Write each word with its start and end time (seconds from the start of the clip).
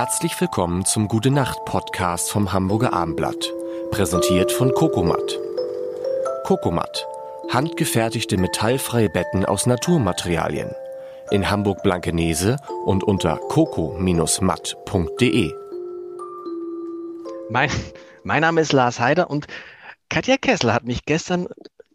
Herzlich 0.00 0.40
willkommen 0.40 0.86
zum 0.86 1.08
Gute 1.08 1.30
Nacht 1.30 1.66
Podcast 1.66 2.30
vom 2.30 2.54
Hamburger 2.54 2.94
Armblatt, 2.94 3.52
präsentiert 3.90 4.50
von 4.50 4.72
Kokomat. 4.72 5.38
Kokomat, 6.44 7.06
handgefertigte 7.50 8.38
metallfreie 8.38 9.10
Betten 9.10 9.44
aus 9.44 9.66
Naturmaterialien. 9.66 10.70
In 11.30 11.50
Hamburg 11.50 11.82
Blankenese 11.82 12.56
und 12.86 13.04
unter 13.04 13.36
coco-matt.de. 13.36 15.52
Mein, 17.50 17.70
mein 18.22 18.40
Name 18.40 18.62
ist 18.62 18.72
Lars 18.72 19.00
Heider 19.00 19.28
und 19.28 19.48
Katja 20.08 20.38
Kessler 20.38 20.72
hat 20.72 20.84
mich 20.84 21.04
gestern 21.04 21.46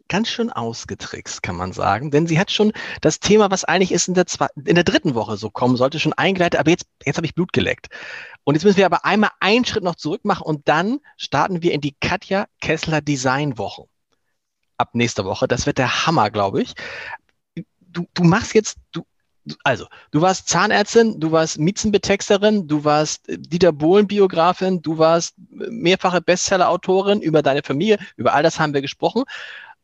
ganz 0.08 0.28
schön 0.28 0.50
ausgetrickst, 0.50 1.42
kann 1.42 1.56
man 1.56 1.72
sagen. 1.72 2.10
Denn 2.10 2.26
sie 2.26 2.38
hat 2.38 2.50
schon 2.50 2.72
das 3.00 3.20
Thema, 3.20 3.50
was 3.50 3.64
eigentlich 3.64 3.92
ist 3.92 4.08
in 4.08 4.14
der, 4.14 4.26
zwei, 4.26 4.48
in 4.64 4.74
der 4.74 4.84
dritten 4.84 5.14
Woche 5.14 5.36
so 5.36 5.50
kommen 5.50 5.76
sollte, 5.76 5.98
schon 5.98 6.12
eingeleitet. 6.12 6.60
Aber 6.60 6.70
jetzt, 6.70 6.86
jetzt 7.04 7.16
habe 7.16 7.26
ich 7.26 7.34
Blut 7.34 7.52
geleckt. 7.52 7.88
Und 8.44 8.54
jetzt 8.54 8.64
müssen 8.64 8.76
wir 8.78 8.86
aber 8.86 9.04
einmal 9.04 9.30
einen 9.40 9.64
Schritt 9.64 9.84
noch 9.84 9.96
zurück 9.96 10.24
machen 10.24 10.44
und 10.44 10.68
dann 10.68 11.00
starten 11.16 11.62
wir 11.62 11.72
in 11.72 11.80
die 11.80 11.96
Katja 12.00 12.46
Kessler 12.60 13.00
Design 13.00 13.58
Woche. 13.58 13.84
Ab 14.76 14.90
nächster 14.94 15.24
Woche. 15.24 15.48
Das 15.48 15.66
wird 15.66 15.78
der 15.78 16.06
Hammer, 16.06 16.30
glaube 16.30 16.62
ich. 16.62 16.74
Du, 17.80 18.06
du 18.14 18.24
machst 18.24 18.54
jetzt, 18.54 18.76
du, 18.92 19.04
also, 19.64 19.86
du 20.10 20.20
warst 20.20 20.48
Zahnärztin, 20.48 21.20
du 21.20 21.32
warst 21.32 21.58
Miezenbetexterin, 21.58 22.66
du 22.66 22.84
warst 22.84 23.22
Dieter 23.28 23.72
Bohlen-Biografin, 23.72 24.82
du 24.82 24.98
warst 24.98 25.34
mehrfache 25.50 26.20
Bestseller-Autorin 26.20 27.20
über 27.20 27.42
deine 27.42 27.62
Familie, 27.62 27.98
über 28.16 28.34
all 28.34 28.42
das 28.42 28.58
haben 28.58 28.74
wir 28.74 28.82
gesprochen. 28.82 29.24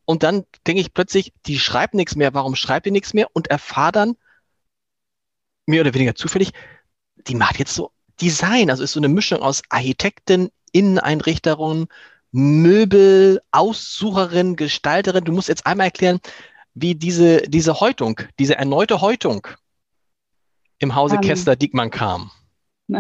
Und 0.05 0.23
dann 0.23 0.45
denke 0.67 0.81
ich 0.81 0.95
plötzlich, 0.95 1.33
die 1.47 1.59
schreibt 1.59 1.95
nichts 1.95 2.17
mehr. 2.17 2.35
Warum 2.35 2.57
schreibt 2.57 2.87
die 2.87 2.91
nichts 2.91 3.15
mehr? 3.15 3.29
Und 3.33 3.49
erfahre 3.49 3.93
dann, 3.93 4.17
mehr 5.67 5.81
oder 5.81 5.95
weniger 5.95 6.15
zufällig, 6.15 6.53
die 7.17 7.35
macht 7.35 7.59
jetzt 7.59 7.75
so 7.75 7.93
Design. 8.21 8.71
Also 8.71 8.83
ist 8.83 8.93
so 8.93 9.01
eine 9.01 9.09
Mischung 9.09 9.41
aus 9.41 9.63
Architektin, 9.69 10.51
Inneneinrichterin, 10.73 11.87
Möbel, 12.33 13.41
Aussucherin, 13.53 14.57
Gestalterin. 14.57 15.25
Du 15.25 15.33
musst 15.33 15.49
jetzt 15.49 15.67
einmal 15.67 15.87
erklären, 15.87 16.21
wie 16.75 16.95
diese, 16.95 17.43
diese 17.43 17.81
Häutung, 17.81 18.21
diese 18.39 18.57
erneute 18.57 19.01
Häutung 19.01 19.47
im 20.79 20.95
Hause 20.95 21.17
um, 21.17 21.23
ähm. 21.23 21.29
Kessler-Diekmann 21.29 21.91
kam. 21.91 22.31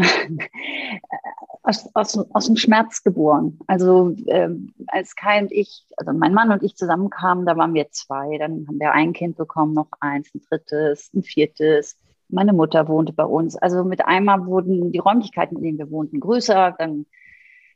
aus, 1.72 1.90
aus, 1.94 2.26
aus 2.32 2.46
dem 2.46 2.56
Schmerz 2.56 3.02
geboren. 3.02 3.58
Also 3.66 4.14
ähm, 4.26 4.72
als 4.88 5.16
Kai 5.16 5.40
und 5.40 5.52
ich, 5.52 5.86
also 5.96 6.12
mein 6.12 6.34
Mann 6.34 6.50
und 6.52 6.62
ich 6.62 6.76
zusammenkamen, 6.76 7.46
da 7.46 7.56
waren 7.56 7.74
wir 7.74 7.90
zwei. 7.90 8.38
Dann 8.38 8.66
haben 8.68 8.78
wir 8.78 8.92
ein 8.92 9.12
Kind 9.12 9.36
bekommen, 9.36 9.74
noch 9.74 9.88
eins, 10.00 10.28
ein 10.34 10.42
drittes, 10.48 11.10
ein 11.14 11.22
viertes. 11.22 11.96
Meine 12.28 12.52
Mutter 12.52 12.88
wohnte 12.88 13.12
bei 13.12 13.24
uns. 13.24 13.56
Also 13.56 13.84
mit 13.84 14.04
einmal 14.06 14.46
wurden 14.46 14.92
die 14.92 14.98
Räumlichkeiten, 14.98 15.56
in 15.56 15.62
denen 15.62 15.78
wir 15.78 15.90
wohnten, 15.90 16.20
größer. 16.20 16.74
Dann 16.78 17.06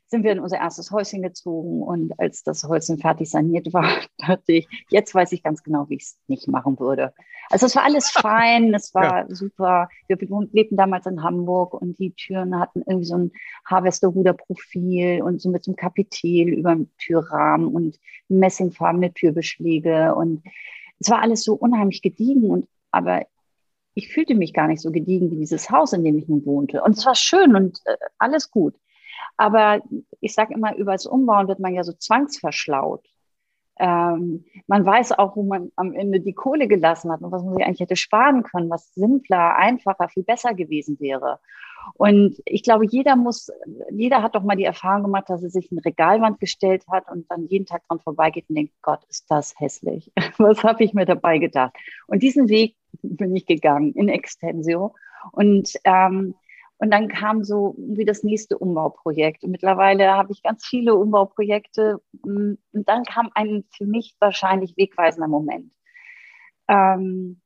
sind 0.09 0.23
wir 0.23 0.31
in 0.31 0.39
unser 0.39 0.57
erstes 0.57 0.91
Häuschen 0.91 1.21
gezogen 1.21 1.83
und 1.83 2.17
als 2.19 2.43
das 2.43 2.63
Häuschen 2.63 2.97
fertig 2.97 3.29
saniert 3.29 3.73
war, 3.73 3.89
dachte 4.17 4.53
ich, 4.53 4.67
jetzt 4.89 5.13
weiß 5.13 5.31
ich 5.33 5.43
ganz 5.43 5.63
genau, 5.63 5.89
wie 5.89 5.95
ich 5.95 6.03
es 6.03 6.19
nicht 6.27 6.47
machen 6.47 6.79
würde. 6.79 7.13
Also 7.49 7.65
es 7.65 7.75
war 7.75 7.83
alles 7.83 8.09
fein, 8.11 8.73
es 8.73 8.93
war 8.95 9.29
ja. 9.29 9.35
super. 9.35 9.89
Wir 10.07 10.17
lebten 10.51 10.77
damals 10.77 11.05
in 11.05 11.23
Hamburg 11.23 11.73
und 11.73 11.99
die 11.99 12.13
Türen 12.13 12.57
hatten 12.59 12.83
irgendwie 12.85 13.07
so 13.07 13.17
ein 13.17 13.31
Harvesterhuder 13.65 14.33
Profil 14.33 15.21
und 15.21 15.41
so 15.41 15.49
mit 15.49 15.63
so 15.63 15.71
einem 15.71 15.75
Kapitel 15.75 16.49
über 16.49 16.73
dem 16.73 16.89
Türrahmen 16.97 17.67
und 17.67 17.99
messingfarbene 18.29 19.13
Türbeschläge 19.13 20.15
und 20.15 20.43
es 20.99 21.09
war 21.09 21.21
alles 21.21 21.43
so 21.43 21.53
unheimlich 21.53 22.01
gediegen 22.01 22.49
und 22.49 22.67
aber 22.91 23.25
ich 23.93 24.09
fühlte 24.13 24.35
mich 24.35 24.53
gar 24.53 24.67
nicht 24.67 24.81
so 24.81 24.91
gediegen 24.91 25.31
wie 25.31 25.37
dieses 25.37 25.69
Haus, 25.71 25.91
in 25.91 26.03
dem 26.03 26.17
ich 26.17 26.27
nun 26.27 26.45
wohnte. 26.45 26.83
Und 26.83 26.97
es 26.97 27.05
war 27.05 27.15
schön 27.15 27.55
und 27.55 27.79
äh, 27.85 27.97
alles 28.19 28.51
gut. 28.51 28.75
Aber 29.37 29.81
ich 30.19 30.33
sage 30.33 30.53
immer, 30.53 30.75
über 30.75 30.93
das 30.93 31.05
Umbauen 31.05 31.47
wird 31.47 31.59
man 31.59 31.73
ja 31.73 31.83
so 31.83 31.93
zwangsverschlaut. 31.93 33.05
Ähm, 33.79 34.45
man 34.65 34.85
weiß 34.85 35.13
auch, 35.13 35.35
wo 35.35 35.43
man 35.43 35.71
am 35.75 35.93
Ende 35.93 36.19
die 36.19 36.33
Kohle 36.33 36.67
gelassen 36.67 37.11
hat 37.11 37.21
und 37.21 37.31
was 37.31 37.43
man 37.43 37.55
sich 37.55 37.65
eigentlich 37.65 37.79
hätte 37.79 37.95
sparen 37.95 38.41
können, 38.41 38.69
was 38.71 38.93
simpler, 38.95 39.55
einfacher, 39.55 40.09
viel 40.09 40.23
besser 40.23 40.55
gewesen 40.55 40.99
wäre. 40.99 41.39
Und 41.93 42.41
ich 42.45 42.63
glaube, 42.63 42.85
jeder 42.85 43.15
muss, 43.15 43.51
jeder 43.91 44.21
hat 44.21 44.35
doch 44.35 44.43
mal 44.43 44.55
die 44.55 44.65
Erfahrung 44.65 45.03
gemacht, 45.03 45.29
dass 45.29 45.43
er 45.43 45.49
sich 45.49 45.71
eine 45.71 45.85
Regalwand 45.85 46.39
gestellt 46.39 46.85
hat 46.89 47.09
und 47.09 47.29
dann 47.29 47.47
jeden 47.47 47.65
Tag 47.65 47.87
dran 47.87 47.99
vorbeigeht 47.99 48.49
und 48.49 48.55
denkt, 48.55 48.73
Gott, 48.81 48.99
ist 49.09 49.29
das 49.29 49.57
hässlich. 49.59 50.11
Was 50.37 50.63
habe 50.63 50.83
ich 50.83 50.93
mir 50.93 51.05
dabei 51.05 51.37
gedacht? 51.37 51.75
Und 52.07 52.23
diesen 52.23 52.49
Weg 52.49 52.75
bin 53.03 53.35
ich 53.35 53.45
gegangen 53.45 53.93
in 53.93 54.09
Extensio. 54.09 54.95
Und 55.31 55.73
ähm, 55.83 56.35
und 56.79 56.91
dann 56.91 57.07
kam 57.07 57.43
so 57.43 57.75
wie 57.77 58.05
das 58.05 58.23
nächste 58.23 58.57
Umbauprojekt. 58.57 59.43
Und 59.43 59.51
mittlerweile 59.51 60.11
habe 60.13 60.31
ich 60.31 60.43
ganz 60.43 60.65
viele 60.65 60.95
Umbauprojekte. 60.95 61.99
Mm, 62.23 62.53
und 62.71 62.89
dann 62.89 63.03
kam 63.03 63.31
ein 63.33 63.65
für 63.75 63.85
mich 63.85 64.15
wahrscheinlich 64.19 64.77
wegweisender 64.77 65.27
Moment. 65.27 65.71
Ähm, 66.67 67.41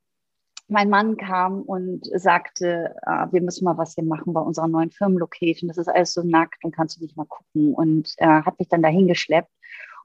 mein 0.68 0.90
Mann 0.90 1.18
kam 1.18 1.62
und 1.62 2.06
sagte, 2.14 2.96
äh, 3.06 3.28
wir 3.32 3.42
müssen 3.42 3.66
mal 3.66 3.78
was 3.78 3.96
hier 3.96 4.04
machen 4.04 4.34
bei 4.34 4.42
unserer 4.42 4.68
neuen 4.68 4.92
Firmenlocation. 4.92 5.70
Das 5.70 5.78
ist 5.78 5.88
alles 5.88 6.14
so 6.14 6.24
nackt 6.24 6.64
und 6.64 6.76
kannst 6.76 6.98
du 6.98 7.04
nicht 7.04 7.16
mal 7.16 7.26
gucken. 7.26 7.74
Und 7.74 8.14
äh, 8.18 8.26
hat 8.26 8.60
mich 8.60 8.68
dann 8.68 8.82
dahin 8.82 9.08
geschleppt. 9.08 9.52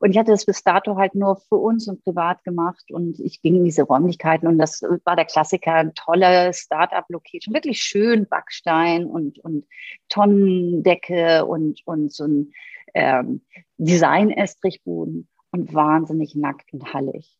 Und 0.00 0.10
ich 0.10 0.18
hatte 0.18 0.30
das 0.30 0.44
bis 0.44 0.62
dato 0.62 0.96
halt 0.96 1.14
nur 1.14 1.36
für 1.36 1.56
uns 1.56 1.88
und 1.88 2.02
privat 2.04 2.44
gemacht. 2.44 2.90
Und 2.90 3.18
ich 3.20 3.40
ging 3.42 3.56
in 3.56 3.64
diese 3.64 3.82
Räumlichkeiten 3.82 4.46
und 4.46 4.58
das 4.58 4.82
war 5.04 5.16
der 5.16 5.24
Klassiker, 5.24 5.74
ein 5.74 5.94
tolle 5.94 6.52
Start-up-Location, 6.52 7.54
wirklich 7.54 7.80
schön 7.80 8.26
Backstein 8.28 9.06
und, 9.06 9.38
und 9.38 9.66
Tonnendecke 10.08 11.46
und, 11.46 11.80
und 11.86 12.12
so 12.12 12.24
ein 12.24 12.52
ähm, 12.94 13.42
Design-Estrichboden 13.78 15.28
und 15.52 15.74
wahnsinnig 15.74 16.34
nackt 16.34 16.72
und 16.72 16.92
hallig. 16.92 17.38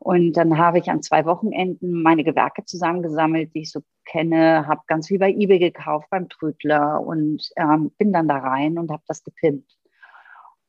Und 0.00 0.34
dann 0.34 0.58
habe 0.58 0.78
ich 0.78 0.90
an 0.90 1.02
zwei 1.02 1.24
Wochenenden 1.24 2.02
meine 2.02 2.24
Gewerke 2.24 2.64
zusammengesammelt, 2.64 3.54
die 3.54 3.62
ich 3.62 3.70
so 3.70 3.80
kenne, 4.04 4.66
habe 4.66 4.82
ganz 4.86 5.08
viel 5.08 5.18
bei 5.18 5.30
eBay 5.30 5.58
gekauft, 5.58 6.08
beim 6.10 6.28
Trödler 6.28 7.00
und 7.00 7.48
ähm, 7.56 7.90
bin 7.96 8.12
dann 8.12 8.28
da 8.28 8.36
rein 8.38 8.78
und 8.78 8.90
habe 8.90 9.02
das 9.06 9.24
gepimpt. 9.24 9.78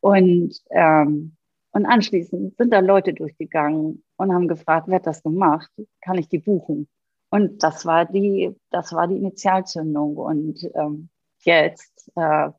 Und, 0.05 0.61
ähm, 0.69 1.35
und 1.71 1.87
anschließend 1.87 2.57
sind 2.57 2.71
da 2.71 2.79
Leute 2.79 3.15
durchgegangen 3.15 4.03
und 4.17 4.31
haben 4.31 4.47
gefragt, 4.47 4.87
wer 4.87 4.97
hat 4.97 5.07
das 5.07 5.23
gemacht? 5.23 5.71
Kann 5.99 6.19
ich 6.19 6.29
die 6.29 6.37
buchen? 6.37 6.87
Und 7.31 7.63
das 7.63 7.87
war 7.87 8.05
die, 8.05 8.55
das 8.69 8.93
war 8.93 9.07
die 9.07 9.17
Initialzündung. 9.17 10.15
Und 10.15 10.59
ähm, 10.75 11.09
jetzt 11.39 12.11
äh, 12.15 12.51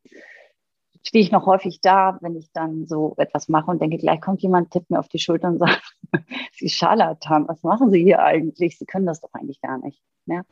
stehe 1.04 1.22
ich 1.22 1.30
noch 1.30 1.46
häufig 1.46 1.80
da, 1.80 2.18
wenn 2.20 2.34
ich 2.34 2.50
dann 2.52 2.88
so 2.88 3.14
etwas 3.16 3.48
mache 3.48 3.70
und 3.70 3.80
denke, 3.80 3.98
gleich 3.98 4.20
kommt 4.20 4.42
jemand, 4.42 4.72
tippt 4.72 4.90
mir 4.90 4.98
auf 4.98 5.08
die 5.08 5.20
Schulter 5.20 5.46
und 5.46 5.58
sagt, 5.60 5.94
Sie 6.50 6.68
Scharlatan, 6.68 7.46
was 7.46 7.62
machen 7.62 7.92
Sie 7.92 8.02
hier 8.02 8.24
eigentlich? 8.24 8.76
Sie 8.76 8.86
können 8.86 9.06
das 9.06 9.20
doch 9.20 9.32
eigentlich 9.34 9.60
gar 9.60 9.78
nicht. 9.78 10.02
Ja? 10.24 10.42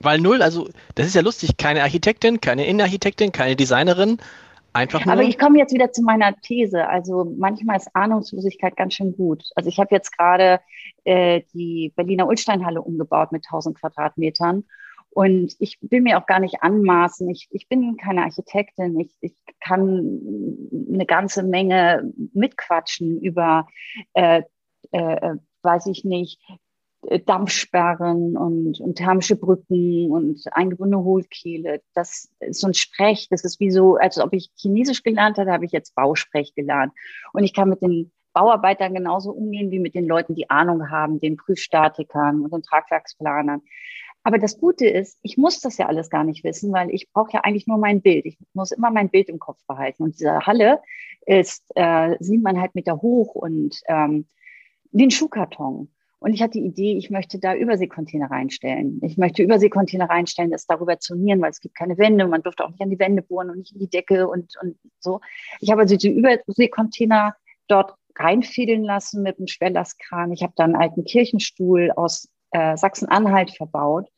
Weil 0.00 0.18
null, 0.20 0.42
also 0.42 0.68
das 0.96 1.06
ist 1.06 1.14
ja 1.14 1.22
lustig, 1.22 1.56
keine 1.56 1.82
Architektin, 1.82 2.40
keine 2.40 2.66
Innenarchitektin, 2.66 3.30
keine 3.30 3.54
Designerin, 3.54 4.18
Einfach 4.72 5.04
nur. 5.04 5.12
Aber 5.12 5.22
ich 5.22 5.38
komme 5.38 5.58
jetzt 5.58 5.74
wieder 5.74 5.92
zu 5.92 6.02
meiner 6.02 6.34
These. 6.40 6.88
Also 6.88 7.24
manchmal 7.36 7.76
ist 7.76 7.94
Ahnungslosigkeit 7.94 8.76
ganz 8.76 8.94
schön 8.94 9.12
gut. 9.12 9.50
Also 9.54 9.68
ich 9.68 9.78
habe 9.78 9.94
jetzt 9.94 10.16
gerade 10.16 10.60
äh, 11.04 11.42
die 11.52 11.92
Berliner 11.94 12.26
Ulsteinhalle 12.26 12.80
umgebaut 12.80 13.32
mit 13.32 13.44
1000 13.46 13.78
Quadratmetern. 13.78 14.64
Und 15.10 15.56
ich 15.58 15.78
will 15.82 16.00
mir 16.00 16.18
auch 16.18 16.26
gar 16.26 16.40
nicht 16.40 16.62
anmaßen. 16.62 17.28
Ich, 17.28 17.48
ich 17.50 17.68
bin 17.68 17.98
keine 17.98 18.22
Architektin. 18.22 18.98
Ich, 18.98 19.14
ich 19.20 19.34
kann 19.60 20.18
eine 20.90 21.04
ganze 21.04 21.42
Menge 21.42 22.10
mitquatschen 22.32 23.20
über, 23.20 23.68
äh, 24.14 24.42
äh, 24.92 25.34
weiß 25.60 25.86
ich 25.86 26.04
nicht, 26.04 26.40
äh, 26.48 26.56
Dampfsperren 27.26 28.36
und, 28.36 28.80
und 28.80 28.94
thermische 28.96 29.36
Brücken 29.36 30.10
und 30.10 30.40
eingebundene 30.52 31.02
Hohlkehle. 31.02 31.82
Das 31.94 32.30
ist 32.40 32.60
so 32.60 32.68
ein 32.68 32.74
Sprech, 32.74 33.28
das 33.28 33.44
ist 33.44 33.58
wie 33.58 33.70
so, 33.70 33.96
als 33.96 34.18
ob 34.18 34.32
ich 34.32 34.50
Chinesisch 34.56 35.02
gelernt 35.02 35.36
hatte, 35.36 35.50
habe 35.50 35.64
ich 35.64 35.72
jetzt 35.72 35.94
Bausprech 35.96 36.54
gelernt. 36.54 36.92
Und 37.32 37.42
ich 37.42 37.54
kann 37.54 37.68
mit 37.68 37.82
den 37.82 38.12
Bauarbeitern 38.32 38.94
genauso 38.94 39.32
umgehen 39.32 39.70
wie 39.70 39.80
mit 39.80 39.94
den 39.94 40.06
Leuten, 40.06 40.34
die 40.34 40.48
Ahnung 40.48 40.90
haben, 40.90 41.18
den 41.18 41.36
Prüfstatikern 41.36 42.40
und 42.40 42.52
den 42.52 42.62
Tragwerksplanern. 42.62 43.62
Aber 44.24 44.38
das 44.38 44.58
Gute 44.58 44.86
ist, 44.86 45.18
ich 45.22 45.36
muss 45.36 45.60
das 45.60 45.78
ja 45.78 45.86
alles 45.86 46.08
gar 46.08 46.22
nicht 46.22 46.44
wissen, 46.44 46.72
weil 46.72 46.90
ich 46.90 47.10
brauche 47.10 47.32
ja 47.32 47.40
eigentlich 47.40 47.66
nur 47.66 47.78
mein 47.78 48.00
Bild. 48.00 48.24
Ich 48.24 48.38
muss 48.54 48.70
immer 48.70 48.90
mein 48.90 49.10
Bild 49.10 49.28
im 49.28 49.40
Kopf 49.40 49.58
behalten. 49.66 50.04
Und 50.04 50.14
diese 50.14 50.46
Halle 50.46 50.80
ist 51.26 51.64
äh, 51.74 52.16
siebeneinhalb 52.20 52.74
Meter 52.76 53.02
hoch 53.02 53.34
und 53.34 53.80
ähm, 53.88 54.26
ein 54.94 55.10
Schuhkarton. 55.10 55.88
Und 56.22 56.34
ich 56.34 56.40
hatte 56.40 56.52
die 56.52 56.64
Idee, 56.64 56.96
ich 56.96 57.10
möchte 57.10 57.40
da 57.40 57.54
Überseekontainer 57.54 58.30
reinstellen. 58.30 59.00
Ich 59.02 59.18
möchte 59.18 59.42
Überseekontainer 59.42 60.08
reinstellen, 60.08 60.52
das 60.52 60.66
darüber 60.66 61.00
zonieren, 61.00 61.40
weil 61.40 61.50
es 61.50 61.60
gibt 61.60 61.74
keine 61.74 61.98
Wände. 61.98 62.28
Man 62.28 62.42
durfte 62.42 62.64
auch 62.64 62.70
nicht 62.70 62.80
an 62.80 62.90
die 62.90 62.98
Wände 63.00 63.22
bohren 63.22 63.50
und 63.50 63.58
nicht 63.58 63.72
in 63.72 63.80
die 63.80 63.90
Decke 63.90 64.28
und, 64.28 64.54
und 64.62 64.76
so. 65.00 65.20
Ich 65.58 65.70
habe 65.72 65.80
also 65.80 65.96
die 65.96 66.10
Überseekontainer 66.10 67.34
dort 67.66 67.96
reinfädeln 68.16 68.84
lassen 68.84 69.24
mit 69.24 69.38
einem 69.38 69.48
Schwerlastkran. 69.48 70.30
Ich 70.30 70.44
habe 70.44 70.52
da 70.54 70.62
einen 70.62 70.76
alten 70.76 71.02
Kirchenstuhl 71.04 71.90
aus 71.96 72.28
äh, 72.52 72.76
Sachsen-Anhalt 72.76 73.50
verbaut. 73.56 74.08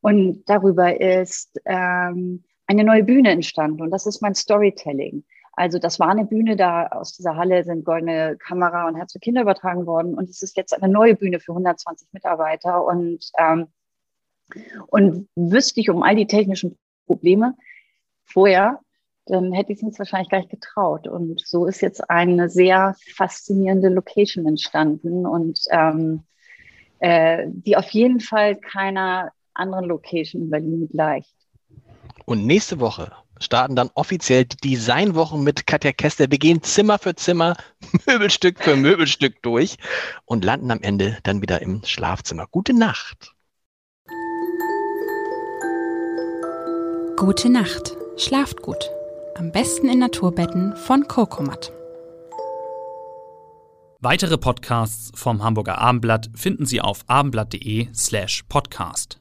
Und 0.00 0.42
darüber 0.46 1.00
ist 1.00 1.60
ähm, 1.64 2.42
eine 2.66 2.82
neue 2.82 3.04
Bühne 3.04 3.30
entstanden 3.30 3.82
und 3.82 3.90
das 3.92 4.06
ist 4.06 4.20
mein 4.20 4.34
Storytelling. 4.34 5.24
Also 5.56 5.78
das 5.78 5.98
war 5.98 6.10
eine 6.10 6.26
Bühne, 6.26 6.54
da 6.56 6.86
aus 6.88 7.14
dieser 7.14 7.36
Halle 7.36 7.64
sind 7.64 7.84
goldene 7.84 8.36
Kamera 8.36 8.86
und 8.86 8.96
Herz 8.96 9.12
für 9.12 9.18
Kinder 9.18 9.42
übertragen 9.42 9.86
worden 9.86 10.14
und 10.14 10.28
es 10.28 10.42
ist 10.42 10.56
jetzt 10.56 10.74
eine 10.74 10.92
neue 10.92 11.16
Bühne 11.16 11.40
für 11.40 11.52
120 11.52 12.08
Mitarbeiter 12.12 12.84
und 12.84 13.30
ähm, 13.38 13.68
und 14.88 15.28
wüsste 15.34 15.80
ich 15.80 15.90
um 15.90 16.02
all 16.02 16.14
die 16.14 16.26
technischen 16.26 16.78
Probleme 17.06 17.54
vorher, 18.24 18.80
dann 19.26 19.52
hätte 19.52 19.72
ich 19.72 19.78
es 19.78 19.84
uns 19.84 19.98
wahrscheinlich 19.98 20.28
gleich 20.28 20.48
getraut. 20.48 21.08
Und 21.08 21.40
so 21.44 21.66
ist 21.66 21.80
jetzt 21.80 22.08
eine 22.10 22.48
sehr 22.48 22.94
faszinierende 23.16 23.88
Location 23.88 24.46
entstanden 24.46 25.26
und 25.26 25.60
ähm, 25.70 26.24
äh, 27.00 27.46
die 27.48 27.76
auf 27.76 27.90
jeden 27.90 28.20
Fall 28.20 28.56
keiner 28.56 29.32
anderen 29.54 29.86
Location 29.86 30.42
in 30.42 30.50
Berlin 30.50 30.88
gleicht. 30.88 31.34
Und 32.24 32.46
nächste 32.46 32.78
Woche 32.78 33.12
starten 33.40 33.76
dann 33.76 33.90
offiziell 33.94 34.44
die 34.44 34.56
Designwochen 34.56 35.42
mit 35.42 35.66
Katja 35.66 35.92
Kester. 35.92 36.30
Wir 36.30 36.38
gehen 36.38 36.62
Zimmer 36.62 36.98
für 36.98 37.14
Zimmer, 37.14 37.56
Möbelstück 38.06 38.62
für 38.62 38.76
Möbelstück 38.76 39.42
durch 39.42 39.76
und 40.24 40.44
landen 40.44 40.70
am 40.70 40.80
Ende 40.82 41.18
dann 41.22 41.42
wieder 41.42 41.62
im 41.62 41.82
Schlafzimmer. 41.84 42.46
Gute 42.50 42.74
Nacht. 42.74 43.32
Gute 47.16 47.48
Nacht. 47.48 47.96
Schlaft 48.16 48.62
gut. 48.62 48.90
Am 49.36 49.52
besten 49.52 49.88
in 49.88 49.98
Naturbetten 49.98 50.76
von 50.76 51.06
Cocomat. 51.08 51.72
Weitere 54.00 54.38
Podcasts 54.38 55.10
vom 55.14 55.42
Hamburger 55.42 55.78
Abendblatt 55.78 56.30
finden 56.34 56.66
Sie 56.66 56.80
auf 56.80 57.00
abendblatt.de 57.06 57.88
slash 57.94 58.44
podcast. 58.48 59.18